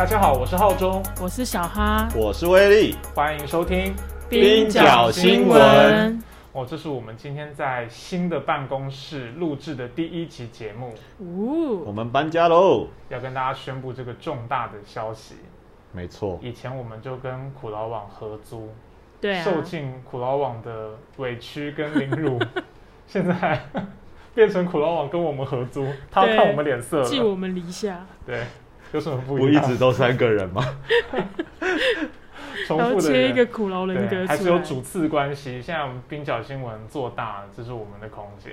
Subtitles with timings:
[0.00, 3.94] 大家好，我是浩中，我是小哈，我是威力，欢迎收听
[4.30, 6.18] 冰角新闻。
[6.52, 10.94] 哦，这是我们今天在新的办公室录制的第一集节目。
[11.18, 15.34] 哦，我们搬家喽，要跟大家宣布这个重大的消息。
[15.92, 18.70] 没错，以前我们就跟苦劳网合租，
[19.20, 22.40] 对，受尽苦劳网的委屈跟凌辱，
[23.06, 23.60] 现在
[24.34, 28.06] 变成苦劳网跟我们合租，他要看我们脸色，寄我们篱下。
[28.24, 28.46] 对，
[28.92, 29.62] 有什么不一样？
[29.62, 30.64] 我一直都三个人吗？
[32.66, 35.60] 重复的切一个苦劳人格，还是有主次关系。
[35.60, 38.52] 现在我们冰角新闻做大，这是我们的空间。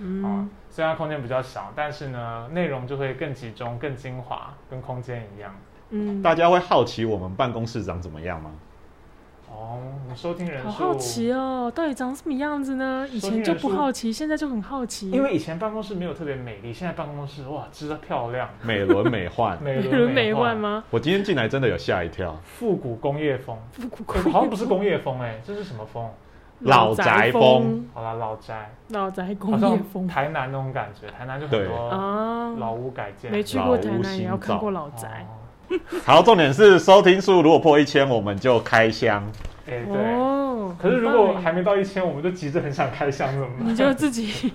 [0.00, 5.54] 嗯，虽然空间比较小，但是呢，内容就会更集中、更精华，跟空间一样。
[5.90, 8.50] 嗯，大家会好奇我们办公室长怎么样吗？
[9.50, 9.78] 哦，
[10.14, 13.06] 收听人数好好奇哦，到底长什么样子呢？
[13.10, 15.10] 以前就不好奇，现在就很好奇。
[15.10, 20.84] 因为以前办公室没有特别美丽，现在办公室哇，真的漂亮，美轮美奂， 美轮美奂吗？
[20.90, 26.08] 我今天进来真的有吓一跳，复古工业风，复古工好像不是工业风哎，这是什么风？
[26.60, 27.86] 老宅风。
[27.94, 35.24] 好了，老宅，老宅工业风，台南那种感觉，台南就很多啊老屋改建，没去过台南也要看过老宅。
[36.04, 39.22] 好，重点是收听数如果破一千，我们就开箱。
[39.66, 40.28] 哎，对。
[40.78, 43.68] 可是如果还没到一千，我们就急着很想开箱，怎么办？
[43.68, 44.52] 你就自己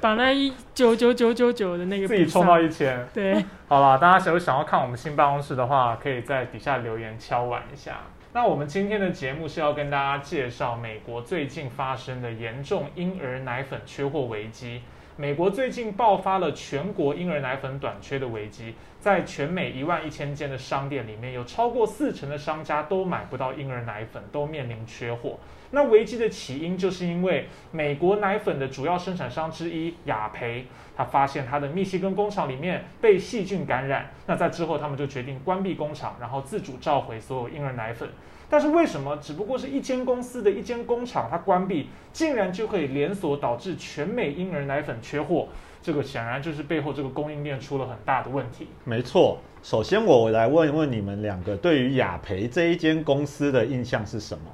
[0.00, 3.06] 把那一九九九九九的那个自己冲到一千。
[3.12, 3.44] 对。
[3.68, 7.98] 好了，大家有想要看我们新办公室的话，可以在底下留言敲碗一下。
[8.32, 14.82] 那我们今天的节目是要跟大家介绍美国最近发生的严重婴儿奶粉缺货危机。
[15.20, 25.36] 美国最近爆发了全国婴儿奶粉短缺的危机，在全美一万一千间的商店里面，有超过四成的商家都买不到婴儿奶粉，都面临缺货。
[25.72, 38.08] 那危机的起因就是因为美国奶粉的主要生产商之一雅培，他发现他的密西根工厂里面被细菌感染，那在之后他们就决定关闭工厂，然后自主召回所有婴儿奶粉。
[38.50, 45.48] 但是为什么只不过是一间公司的一间工厂，它关闭，竟然就可以连锁导致全美婴儿奶粉缺货？
[45.80, 48.66] 这个显然就是背后这个供应链出了很大的问题。
[48.84, 54.44] 没错，首先我来问问你们两个，对于雅培这一间公司的印象是什么？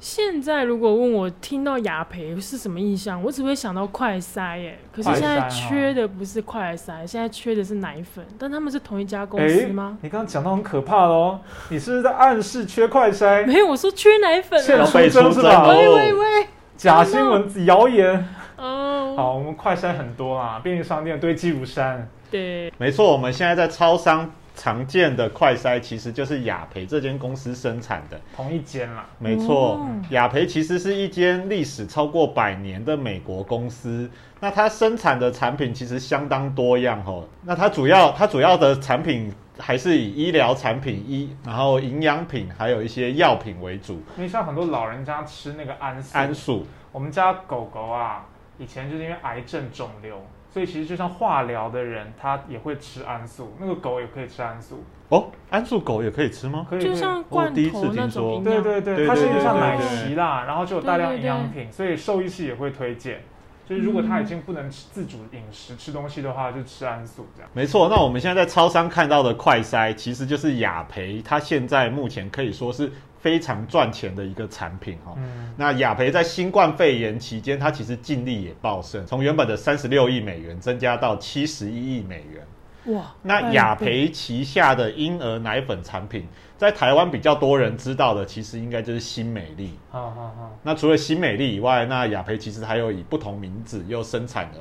[0.00, 4.78] 现在如果问我听到雅培是什么印象，我只会想到快塞耶。
[4.94, 8.24] 可是现在缺的不是快塞，现在缺的是奶粉。
[8.38, 9.98] 但他们是同一家公司吗？
[10.02, 13.44] 你刚刚讲到很可怕喽，你是不是在暗示缺快塞？
[13.44, 14.58] 没有，我说缺奶粉。
[14.62, 15.66] 现在出征是吧？
[15.68, 18.28] 喂喂喂，假新闻、谣言。
[18.56, 22.08] 哦，好，我们快塞很多啊，便利商店堆积如山。
[22.30, 24.30] 对，没错，我们现在在超商。
[24.58, 29.06] 常见的快筛其实就是雅培这间公司生产的，同一间啦。
[29.20, 29.80] 没错，
[30.10, 34.10] 雅培其实是一间历史超过百年的美国公司。
[34.40, 37.24] 那它生产的产品其实相当多样哦。
[37.44, 44.02] 那它主要它主要的产品还是以医疗产品、医然后营养品还有一些药品为主。
[44.16, 48.26] 因为像很多老人家吃那个安素，安素，我们家狗狗啊，
[48.58, 50.20] 以前就是因为癌症肿瘤。
[50.50, 55.30] 所以其实就像化疗的人，他也会吃安素，那个狗也可以吃安素哦。
[55.50, 56.66] 安素狗也可以吃吗？
[56.68, 58.42] 可以，就像罐头那种。
[58.42, 63.22] 对对对，它是一个像奶昔啦，然后就有大量营养品，所以兽医师也会推荐。
[63.68, 67.50] 就是如果他已经不能自主饮食吃东西的话，就吃安素这样。
[67.52, 72.90] 没错，那我们现在在超商看到的快筛，其实就是雅培，它现在目前可以说是。
[73.20, 75.12] 非常赚钱的一个产品哈，
[75.56, 82.46] 那雅培在新冠肺炎期间，它其实净利也暴升，从原本的三十六亿美元增加到七十一亿美元。
[82.88, 83.14] 哇！
[83.22, 86.26] 那雅培旗下的婴儿奶粉产品，
[86.56, 89.78] 在台湾比较多人知道的，其实应该就是新美丽。
[89.90, 90.50] 好好好。
[90.62, 94.58] 那除了新美丽以外，那雅培其实还有以不同名字又生产的，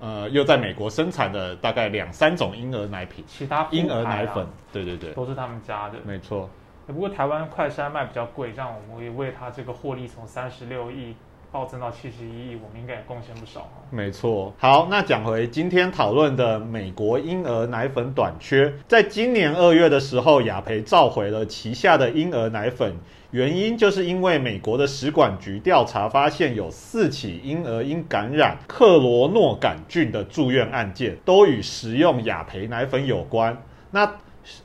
[0.00, 6.48] 呃，又在美国生产的大概两三种婴儿奶品，其他婴儿奶粉，对对对，都是他们家的，没错。
[6.86, 11.14] 不过台湾快筛卖比较贵，这样我们也为它这个获利从三十六亿
[11.52, 14.54] 暴增到七十一亿，我们应该也贡献不少没错。
[14.58, 22.94] 好，那讲回今天讨论的美国婴儿奶粉短缺，在今年二月的时候，雅培召回了旗下的婴儿奶粉，
[23.32, 33.60] 原因就是因为美国的食管局调查发现有四起婴儿因感染克罗诺杆菌的住院案件，都与食用雅培奶粉有关。
[33.90, 34.08] 那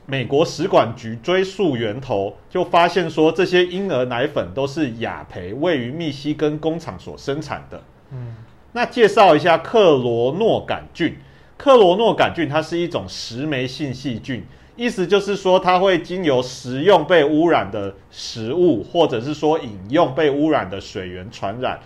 [0.06, 7.82] 美国食管局追溯源头，就发现说这些婴儿奶粉都是雅培位于密西根工厂所生产的。
[8.12, 8.36] 嗯，
[8.72, 11.18] 那介绍一下克罗诺杆菌。
[11.58, 14.44] 克罗诺杆菌它是一种食酶性细菌，
[14.76, 21.80] 意思就是说它会经由食用被污染的食物，或者是说饮用被污染的水源传染。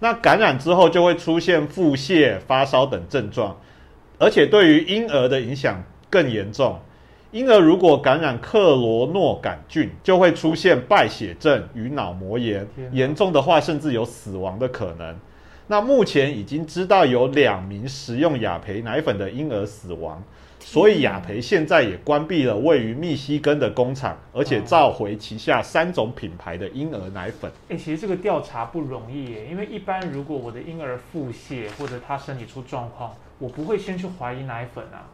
[0.00, 3.56] 那感染之后就会出现腹泻、发烧等症状，
[4.18, 6.78] 而且对于婴儿的影响更严重。
[7.30, 15.14] 婴儿如果感染克罗诺杆菌，就会出现败血症与脑膜炎，严重的话甚至有死亡的可能。
[15.66, 20.24] 那目前已经知道有两名食用雅培奶粉的婴儿死亡，
[20.58, 27.52] 所以雅培现在也关闭了位于密西根的工厂，而且召回旗下三种品牌的婴儿奶粉。
[27.68, 35.04] 哎，其实这个调查不容易耶，因为一般如果我的婴儿腹泻或者他身体出状况，我不会先去怀疑奶粉啊。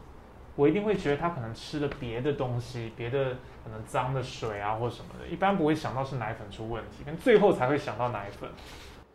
[0.57, 3.31] 我一定会觉得他可能吃了别的东西，别的
[3.65, 8.49] 可能脏的水啊或什么的，一般不会想到是奶粉出问题，但最后才会想到奶粉。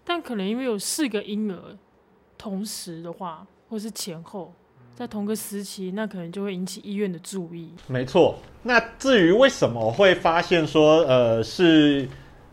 [0.03, 1.77] 但可能因为有四个婴儿
[2.37, 4.53] 同时的话，或是前后
[4.95, 7.71] 在同个时期，那可能就会引起医院的注意。
[7.87, 8.37] 没错。
[8.63, 12.05] 那至于为什么会发现说，呃，是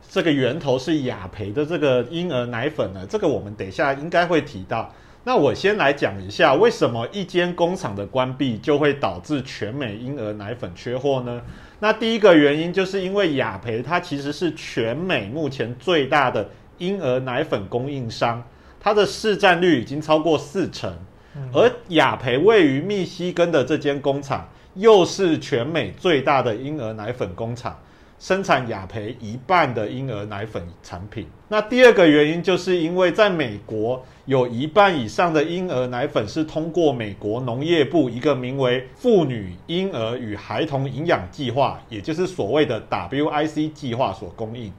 [0.08, 3.04] 这个源头是雅培的这个婴儿奶粉呢？
[3.04, 4.94] 这个我们等一下应该会提到。
[5.26, 11.42] 那我先来讲一下，为什么一间工厂的关闭就会导致全美婴儿奶粉缺货呢？
[11.80, 18.40] 那第一个原因就是因为雅培它其实是全美目前最大的婴儿奶粉供应商，
[18.78, 20.96] 它的市占率已经超过四成，
[21.52, 27.76] 而雅培位于密西根的这间工厂又是全美最大的婴儿奶粉工厂。
[28.18, 31.26] 生产雅培一半的婴儿奶粉产品。
[31.48, 44.72] 那第二个原因，就是因为在美国有一半以上的婴儿奶粉是通过美国农业部一个名为“妇女、婴儿与孩童营养计划”，也就是所谓的 WIC 计划所供应。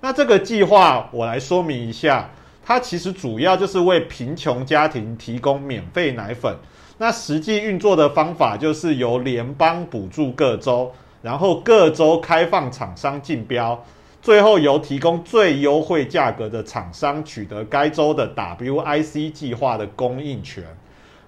[0.00, 2.30] 那这个计划，我来说明一下，
[2.64, 6.56] 它其实主要就是为贫穷家庭提供免费奶粉。
[6.98, 10.92] 那实际运作的方法，就是由联邦补助各州。
[11.22, 13.80] 然后各州开放厂商竞标，
[14.22, 20.62] 最后由提供最优惠价格的厂商取得该州的 WIC 计划的供应权。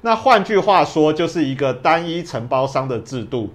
[0.00, 3.52] 那换句话说，就是一个单一承包商的制度。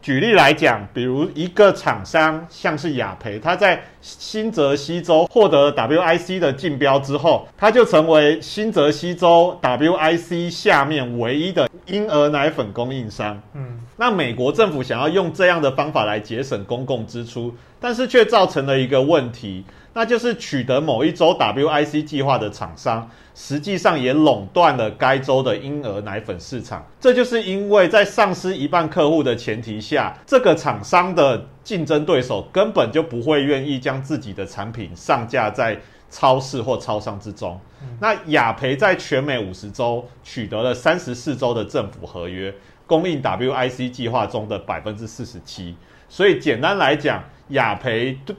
[0.00, 13.40] 举例来讲，比如一个厂商像是雅培，它在新泽西州获得 WIC 的竞标之后，它就成为新泽西州 WIC 下面唯一的婴儿奶粉供应商。
[13.54, 13.80] 嗯。
[13.96, 19.64] 那美国政府想要用这样的方法来节省公共支出，但是却造成了一个问题，
[19.94, 26.84] 那就是取得某一周 WIC 计划的厂商，实际上也垄断了该州的婴儿奶粉市场。
[27.00, 35.78] 这就是因为在丧失一半客户的前提下，这个厂商的竞争对手根本就不会愿意将自己的产品上架在
[36.10, 37.60] 超市或超商之中。
[38.00, 42.52] 那雅培在全美五十州取得了三十四州的政府合约。
[42.86, 45.76] 供应 WIC 计划中的百分之四十七，
[46.08, 48.34] 所以简单来讲，雅培对，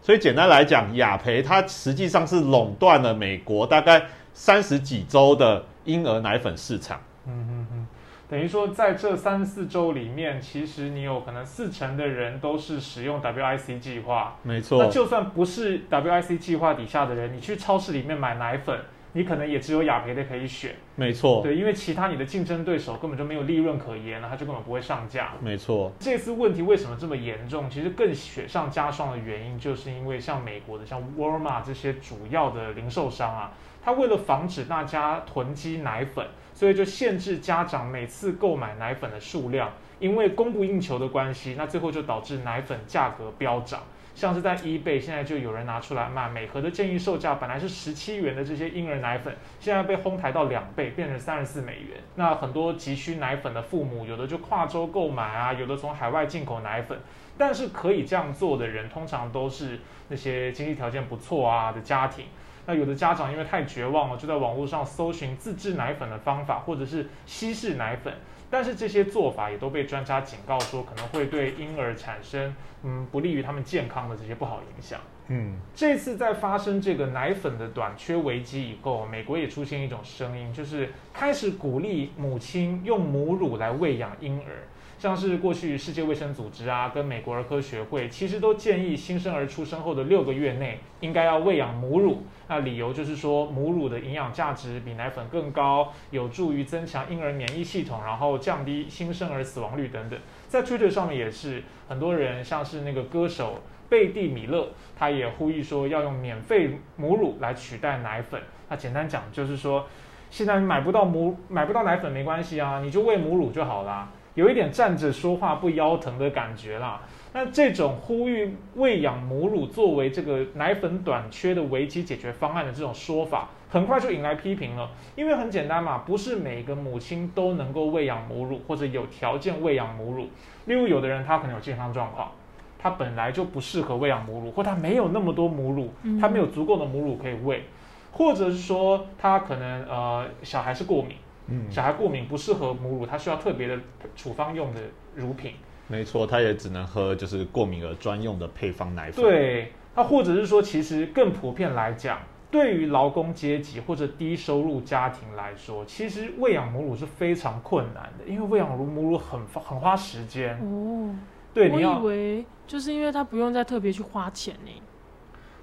[0.00, 4.02] 所以简单来讲，雅培它实际上是垄断了美国大概
[4.32, 7.00] 三十几周的婴儿奶粉市场。
[7.26, 7.86] 嗯嗯嗯，
[8.28, 14.36] 等于说在这三四周里面，其实你有可能四成的人都是使用 WIC 计划。
[14.42, 14.82] 没错。
[14.82, 18.80] 那就算不是 WIC 计划底下的人，你去超市里面买奶粉。
[19.14, 25.32] 你可能也只有雅培的可以选，没错，对，因为其他你的竞争对手根本就没有利润可言了，他就根本不会上架。
[25.40, 27.68] 没错，这次问题为什么这么严重？
[27.68, 33.52] 其实更雪上加霜的原因，就是因为像美国的像沃尔玛这些主要的零售商啊，
[33.84, 39.70] 他为了防止大家囤积奶粉，所以就限制家长每次购买奶粉的数量，
[40.02, 43.80] 因为供不应求的关系，那最后就导致奶粉价格飙涨。
[44.14, 51.98] 像是在 eBay，现在就有人拿出来卖，每盒的建议售价本来是十七元的这些婴儿奶粉，现在被哄抬到两倍，变成三十四美元。
[52.16, 56.98] 那很多急需奶粉的父母，有的就跨州购买啊，有的从海外进口奶粉。
[57.38, 59.78] 但是可以这样做的人，通常都是
[60.08, 62.26] 那些经济条件不错啊的家庭。
[62.66, 68.12] 那有的家长因为太绝望了，就在网络上搜寻自制奶粉的方法，或者是稀释奶粉。
[68.52, 75.00] 但是这些做法也都被专家警告说，可能会对婴儿产生嗯不利于他们健康的这些不好影响。
[75.28, 84.68] 嗯，这次在发生这个奶粉的短缺危机以后，美国也出现一种声音，就是开始鼓励母亲用母乳来喂养婴儿。
[84.98, 92.22] 像是过去世界卫生组织啊，跟美国儿科学会，其实都建议新生儿出生后的六个月内应该要喂养母乳。
[92.46, 100.16] 那理由就是说，母乳的营养价值比奶粉更高，有助于增强婴儿免疫系统，然后降低新生儿死亡率等等。
[100.52, 108.38] 在 Twitter 上面也是很多人，像是那个歌手贝蒂米勒，他也呼吁说要用免费母乳来取代奶粉。
[108.68, 109.86] 那简单讲就是说，
[110.28, 114.10] 现在买不到母买不到奶粉没关系啊，你就喂母乳就好啦。
[114.34, 117.00] 有一点站着说话不腰疼的感觉啦。
[117.34, 124.90] 那这种呼吁喂养母乳作为这个奶粉短缺的危机解决方案的这种说法，很快就引来批评了。
[125.16, 130.28] 因为很简单嘛，不是每个母亲都能够喂养母乳，或者有条件喂养母乳。
[130.66, 132.30] 例如，有的人他可能有健康状况，
[132.78, 137.64] 他本来就不适合喂养母乳，或他没有那么多母乳，他没有足够的母乳可以喂，
[138.12, 143.78] 或者是说他可能呃小孩是过敏，嗯，小孩过敏不适合母乳，他需要特别的
[144.14, 144.80] 处方用的
[145.14, 145.54] 乳品。
[145.92, 149.22] 没错，他也只能喝就是过敏儿专用的配方奶粉。
[149.22, 152.18] 对，那或者是说，其实更普遍来讲，
[152.50, 160.56] 对于劳工阶级或者低收入家庭来说，其实喂养母乳是非常困难的，因为喂养母母乳很很花时间。
[160.62, 161.14] 哦，
[161.52, 164.82] 对，我以为就是因为他不用再特别去花钱呢。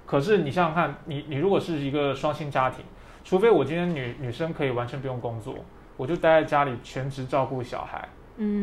[0.06, 2.84] 可是你想想看，你你如果是一个双薪家庭，
[3.24, 5.56] 除非我今天女女生可以完全不用工作，
[5.96, 8.08] 我就待在家里全职照顾小孩。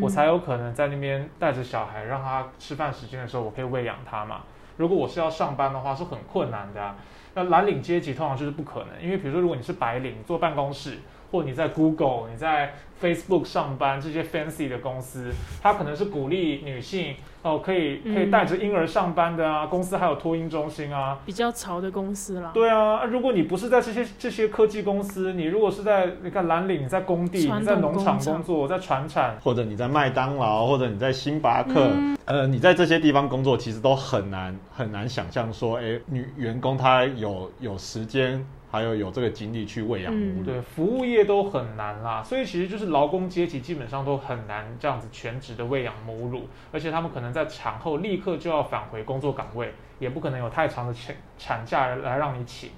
[0.02, 4.42] 我才有可能在那边带着小孩，让他吃饭时间的时候，我可以喂养他嘛。
[4.78, 6.96] 如果我是要上班的话，是很困难的。
[7.34, 10.98] 那蓝领阶级通常就是不可能，因为比如说，如果你是白领，坐办公室，
[11.32, 15.32] 或你在 Google、你在 Facebook 上班，这些 fancy 的公司，
[15.62, 17.16] 它可能是鼓励女性。
[17.44, 22.52] 哦，可以可以带着婴儿上班的啊，公司还有托婴中心啊，比较潮的公司啦。
[22.54, 31.90] 对啊，如果你不是在这些这些科技公司，你如果是在你看蓝领，你在工地，你在农场工作，在船产，或者你在麦当劳，或者你在星巴克，
[32.26, 38.46] 呃，你在这些地方工作，其实都很难很难想象说，哎，女员工她有有时间。
[38.78, 52.70] 还有有这个精力去喂养母乳，对，服务业都很难啦，所以其实就是劳工阶级基本上都很难这样子全职的喂养母乳，而且他们可能在产后立刻就要返回工作岗位，也不可能有太长的产产假来让你请。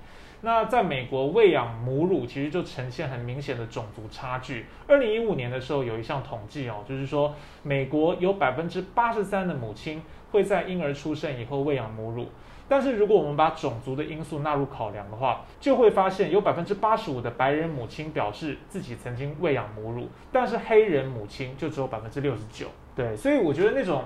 [0.42, 4.66] 那在美国喂养母乳其实就呈现很明显的种族差距。
[4.88, 10.02] 二零一五年的时候有一项统计哦，就是说美国有百分之八十三的母亲
[10.32, 12.28] 会在婴儿出生以后喂养母乳。
[12.68, 22.68] 但是如果我们把种族的因素纳入考量的话，就会发现有百分之八十五的白人母亲表示自己曾经喂养母乳，但是黑人母亲就只有百分之六十九。
[22.96, 24.04] 对，所以我觉得那种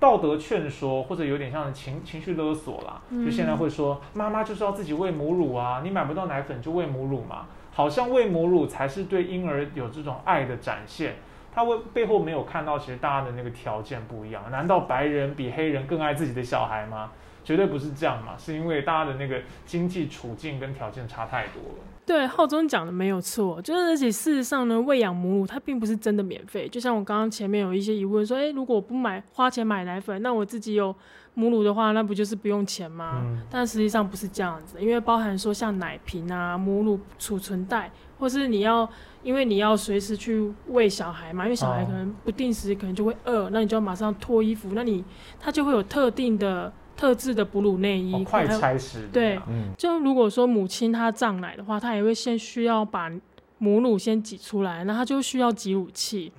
[0.00, 11.16] 道德劝说或者有点像情情绪勒索啦，就现在会说妈妈就是要自己喂母乳啊，你买不到奶粉就喂母乳嘛，好像喂母乳才是对婴儿有这种爱的展现。
[11.56, 14.42] 他为背后没有看到，其实大家的那个条件不一样。
[14.50, 17.10] 难道白人比黑人更爱自己的小孩吗？
[17.42, 21.95] 绝对不是这样嘛，是因为大家的那个经济处境跟条件差太多了。
[22.06, 26.68] 对，浩中讲的没有错，就是而且事实上呢，喂养母乳它并不是真的免费。
[26.68, 30.94] 就像我刚刚前面有一些疑问说，哎，如果我不买花钱买奶粉，那我自己有
[31.34, 33.24] 母乳的话，那不就是不用钱吗？
[33.50, 38.88] 但实际上不是这样子，因为包含说像奶瓶啊、母乳储存袋，或是你要
[39.24, 45.04] 因为你要随时去喂小孩嘛，因为小孩可能不定时可能就会饿，那你就要马上脱衣服，那你
[45.40, 46.72] 它就会有特定的。
[46.96, 49.08] 特制的哺乳内衣，快拆式。
[49.12, 49.38] 对，
[49.76, 53.10] 就如果说母亲她胀奶的话，她也会先需要把
[53.58, 56.32] 母乳先挤出来，那她就需要挤乳器。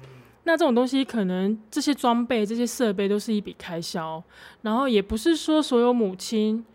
[0.43, 4.23] 那这种东西可能这些装备、这些设备都是一笔开销，
[4.61, 6.65] 然后也不是说所有母亲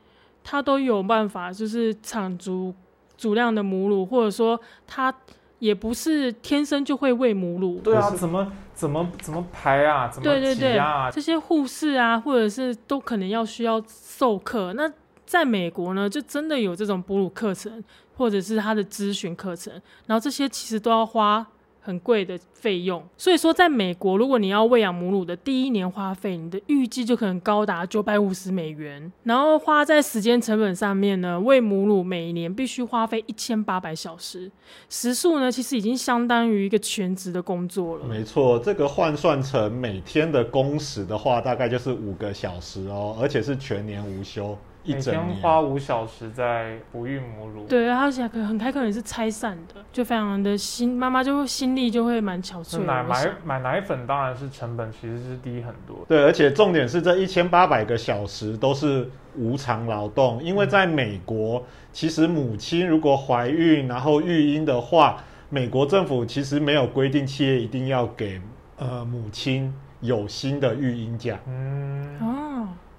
[0.44, 2.74] 她都有办法，就是产足
[3.16, 5.14] 足量的母乳，或者说她。
[5.62, 8.50] 也不是天生就会喂母乳，对啊，怎么
[8.82, 10.76] 怎么怎么排啊，怎么对对对？
[11.12, 14.72] 这些护士啊，或者是都可能要需要授课。
[14.72, 14.92] 那
[15.24, 17.80] 在美国呢，就真的有这种哺乳课程，
[18.16, 19.72] 或者是他的咨询课程，
[20.06, 21.46] 然后这些其实都要花。
[21.84, 29.10] 很贵的费用，所以说在美国，如果你要喂养母乳的第一年花费，你的预计就可能高达九百五十美元。
[29.24, 34.48] 然后花在时间成本上面呢，喂母乳每年必须花费一千八百小时，
[34.88, 38.06] 时数呢其实已经相当于一个全职的工作了。
[38.06, 44.56] 没错，这个换算成每天的工时的话，大概就是五个小时哦，而且是全年无休。
[44.84, 52.80] 每天花五小时在哺育母乳，对，而且可很开可能是拆散的，就非常的心妈妈就会心力就会蛮憔悴。
[52.80, 68.40] 买买买奶粉当然是成本其实是低很多，对，而且重点是这一千八百个小时都是无偿劳动，因为在美国，其实母亲如果怀孕然后育婴的话，美国政府其实没有规定企业一定要给
[68.78, 71.38] 呃母亲有薪的育婴假。
[71.46, 72.51] 嗯哦。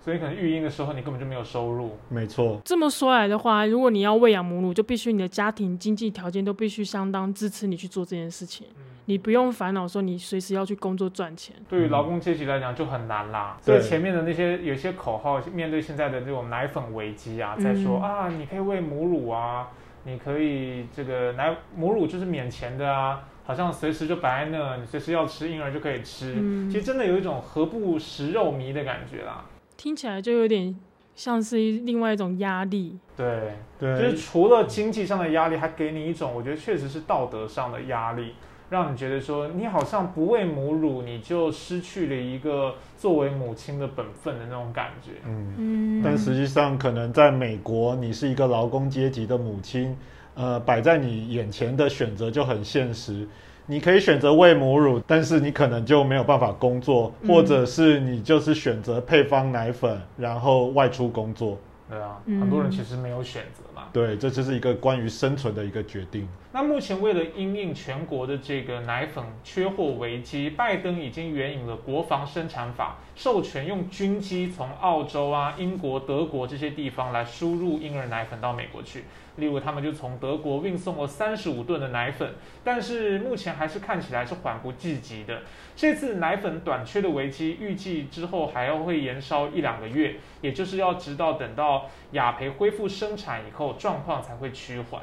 [0.04, 2.60] 所以可能育婴的时候你根本就没有收入，没错。
[2.66, 8.68] 这么说来的话，如果你要喂养母乳，就必须你的家庭经济条件都必须相当支持你去做这件事情。
[9.06, 11.56] 你不用烦恼说你随时要去工作赚钱。
[11.70, 13.58] 对于劳工阶级来讲就很难啦。
[13.62, 19.70] 所以前面的那些有些口号，面对现在的这种奶粉危机啊，在说啊，你可以喂母乳啊，
[20.04, 23.24] 你可以这个奶母乳就是免钱的啊。
[23.46, 26.34] 好像随时就摆在那，你随时要吃婴儿就可以吃。
[26.38, 29.44] 嗯其实真的有一种何不食肉糜的感觉啦。
[29.78, 30.76] 听起来就有点
[31.16, 32.98] 像是另外一种压力。
[33.16, 38.34] 对，对，就是除了经济上的压力，还给你一种我觉得确实是道德上的压力，
[38.70, 45.12] 让你觉得说你好像不喂母乳，你就失去了一个作为母亲的本分的那种感觉。
[45.28, 49.96] 嗯，嗯，但实际上可能在美国，你是一个劳工阶级的母亲，
[50.34, 53.28] 呃，摆在你眼前的选择就很现实。
[53.66, 61.58] 你可以选择喂母乳，但是你可能就没有办法工作，嗯或者是你就是选择配方奶粉，然后外出工作。
[61.90, 63.73] 对啊，嗯很多人其实没有选择嘛。
[63.94, 66.28] 对，这就是一个关于生存的一个决定。
[66.52, 79.04] 那目前为了因应全国的这个奶粉缺货危机，拜登已经援引了国防生产法，授权用军机从澳洲啊、英国、德国这些地方来输入婴儿奶粉到美国去。
[79.38, 85.42] 例如，他们就从德国运送了三十五吨的奶粉，但是目前还是看起来是缓不济急的。
[85.76, 95.02] 这次奶粉短缺的危机，预计之后还要会延烧一两个月，也就是要直到等到雅培恢复生产以后，状况才会趋缓。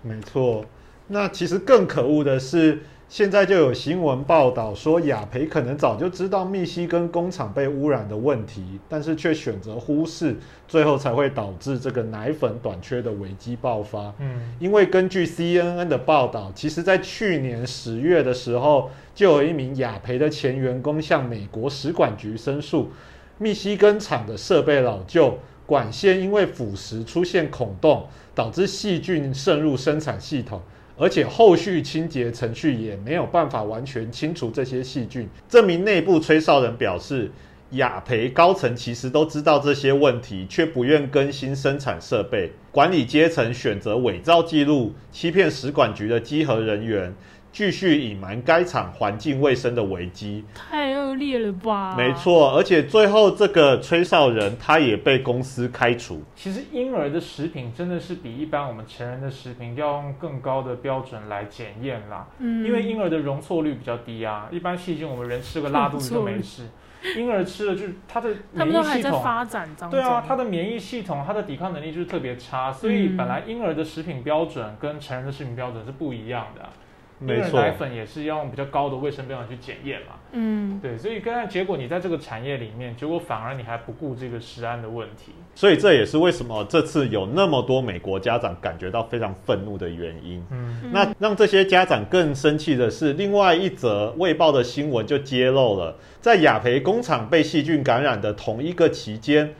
[0.00, 0.64] 没错，
[1.08, 14.10] 那其实更可恶的是，现在就有新闻报道说，雅培可能早就知道密西根工厂被污染的问题，但是却选择忽视，最后才会导致这个奶粉短缺的危机爆发。
[14.18, 22.90] 嗯，因为根据 CNN 的报道，其实在去年十月的时候，就有一名雅培的前员工向美国使馆局申诉，
[23.36, 30.60] 密西根厂的设备老旧，管线因为腐蚀出现孔洞，导致细菌渗入生产系统。
[30.96, 35.28] 而且后续清洁程序也没有办法完全清除这些细菌。
[35.48, 37.28] 这名内部吹哨人表示，
[37.70, 42.52] 雅培高层其实都知道这些问题，却不愿更新生产设备。
[42.70, 47.12] 管理阶层选择伪造记录，欺骗食管局的稽核人员，
[47.54, 50.44] 继续隐瞒该厂环境卫生的危机。
[50.52, 51.94] 太恶劣了吧？
[51.96, 56.20] 没，错，而且最后这个吹哨人他也被公司开除。
[56.34, 66.64] 其实婴儿的食品真的是比一般我们成人的食品要用更高的标准来检验啦，嗯，因为婴儿的容错率比较低啊，一般细菌我们人吃个拉肚子就没事，
[67.16, 69.22] 婴儿吃了就是他的他免疫系统。
[69.22, 69.68] 发展。
[69.88, 76.68] 对啊，他的免疫系统、他的抵抗能力就是特别差，所以嗯本来婴儿的食品标准跟成人的食品标准是不一样的
[77.18, 80.14] 没错，儿奶粉也是要用比较高的卫生标准去检验嘛。
[80.32, 85.32] 嗯，对，所以刚才结果你在这个产业里面，结果反而你还不顾这个食安的问题。
[85.54, 90.44] 所以这也是为什么这次有那么多美国家长感觉到非常愤怒的原因。
[90.50, 99.54] 嗯，嗯那让这些家长更生气的是，另外一则《卫报》的新闻就揭露了，在雅培工厂被细菌感染的同一个期间，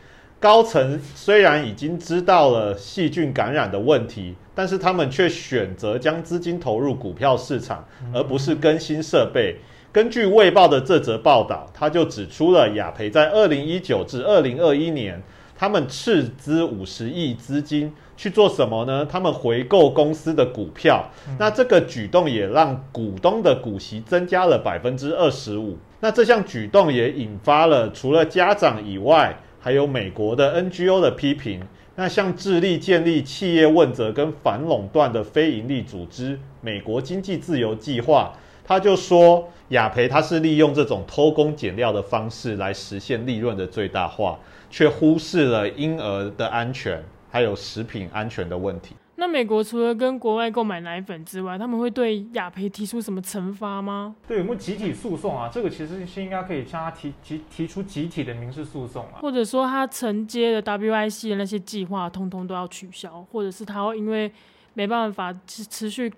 [0.45, 9.55] 高层虽然已经知道了细菌感染的问题，但是他们却选择将资金投入股票市场，而不是更新设备。
[9.91, 15.19] 根据《卫报》的这则报道，他就指出了雅培在二零一九至二零二一年，
[15.57, 19.03] 他们斥资五十亿资金去做什么呢？
[19.03, 21.03] 他们回购公司的股票，
[21.39, 25.75] 那这个举动也让股东的股息增加了百分之二十五。
[26.01, 31.59] 那这项举动也引发了除了家长以外，还有美国的 NGO 的批评。
[31.95, 38.31] 那像致力建立企业问责跟反垄断的非营利组织美国经济自由计划，
[38.63, 44.37] 他就说雅培它是利用这种偷工减料的方式来实现利润的最大化，
[44.69, 48.93] 却忽视了婴儿的安全还有食品安全的问题。
[49.17, 54.15] 那美国除了跟国外购买奶粉之外，他们会对雅培提出什么惩罚吗？
[54.27, 55.49] 对，有没有集体诉讼啊？
[55.51, 59.19] 这个其实是应该可以向他提提提出集体的民事诉讼啊。
[59.21, 64.29] 或者说他承接的 WIC 的那些计划，通通都要取消，或者是他会因为
[64.75, 66.11] 没办法持持续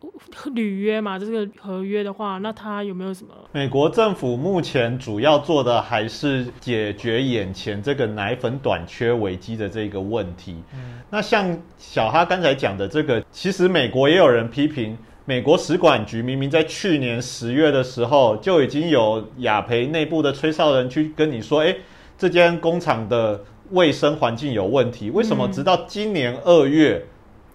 [0.53, 3.31] 履约嘛，这个合约的话，那他有没有什么？
[3.51, 10.55] 美国政府目前主要做的还是解决眼前这个奶粉短缺危机的这个问题。
[10.73, 21.75] 嗯，那像小哈刚才讲的这个，其实美国也有人批评，美国使馆局明明在去年十月的时候就已经有雅培内部的吹哨人去跟你说，哎，
[22.17, 23.39] 这间工厂的
[23.69, 27.05] 卫生环境有问题，为什么嗯直到今年二月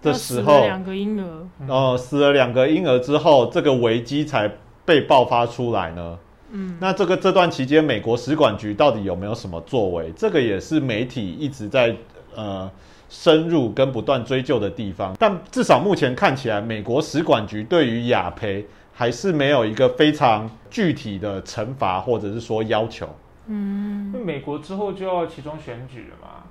[0.03, 4.51] 的时候，了两个婴儿，呃，死了两个婴儿之后，这个危机才
[4.85, 6.19] 被爆发出来呢？
[6.51, 10.11] 嗯，那这个这段期间，美国使管局到底有没有什么作为？
[10.15, 11.95] 这个也是媒体一直在
[12.35, 12.69] 呃
[13.09, 15.15] 深入跟不断追究的地方。
[15.17, 23.07] 但至少目前看起来，美国使管局对于雅培还是没有一个非常具体的惩罚或者是说要求。
[23.47, 26.42] 嗯，那美国之后就要其中选举了嘛，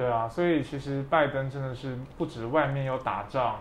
[0.00, 3.56] 对啊，所以其实拜登真的是不止外面要打仗，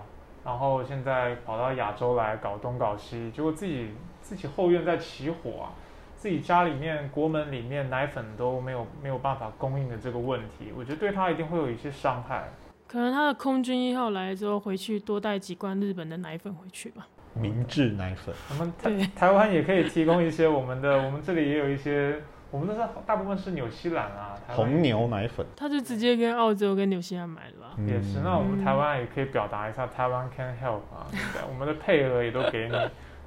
[0.46, 5.76] 然后现在跑到亚洲来搞东搞西，结果自己自己后院在起火啊。
[6.16, 12.50] 自己家里面国门里面奶粉都没有没有办法供应的这个问题，我觉得对他一定会有一些伤害。
[12.88, 17.08] 可能他的空军一号来之后，回去多带几罐日本的奶粉回去吧。
[17.34, 27.76] 明治奶粉，我们台台湾也可以提供一些我们的，我们这里也有一些，我们都是大部分是纽西兰啊，红牛奶粉，他就直接跟澳洲跟纽西兰买了。
[27.88, 31.06] 也是，那我们台湾也可以表达一下，台湾 can help 啊，
[31.48, 32.76] 我们的配额也都给你。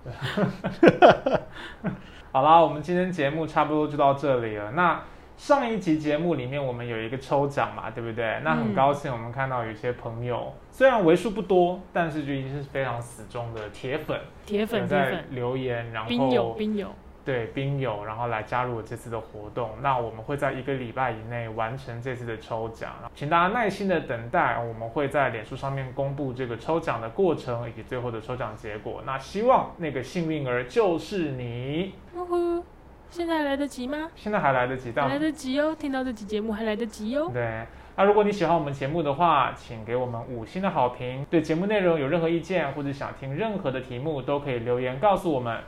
[2.32, 4.72] 好啦，我们今天节目差不多就到这里了。
[4.72, 5.00] 那
[5.36, 8.40] 上一集节目里面我们有一个抽奖嘛，对不对？
[8.42, 16.88] 那很高兴我们看到有些朋友，虽然为数不多，但是就已经是非常死忠的铁粉，铁粉在留言，然后冰友冰友。
[17.24, 19.70] 对冰友，然后来加入这次的活动。
[19.80, 24.58] 那我们会在一个礼拜以内完成这次的抽奖，请大家耐心的等待。
[24.58, 29.02] 我们会在脸书上面公布这个抽奖的过程以及最后的抽奖结果。
[29.06, 31.94] 那希望那个幸运儿就是你。
[32.14, 32.64] 呜呼，
[33.10, 34.10] 现在还来得及吗？
[34.14, 35.74] 现在还来得及，来得及哦！
[35.78, 37.30] 听到这期节目还来得及哦。
[37.32, 41.24] 对，那如果你喜欢我们节目的话，请给我们五星的好评。
[41.30, 45.58] 对节目内容有任何意见或者想听任何的题目，都可以留言告诉我们。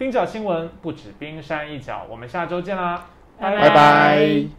[0.00, 3.04] 冰角新闻不止冰山一角，我们下周见啦，
[3.38, 4.50] 拜拜。